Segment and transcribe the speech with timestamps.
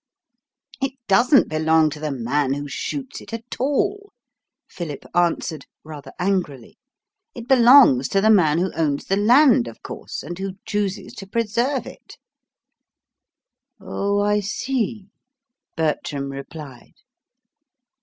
[0.81, 4.11] "It doesn't belong to the man who shoots it at all,"
[4.67, 6.79] Philip answered, rather angrily.
[7.35, 11.27] "It belongs to the man who owns the land, of course, and who chooses to
[11.27, 12.17] preserve it."
[13.79, 15.11] "Oh, I see,"
[15.77, 16.95] Bertram replied.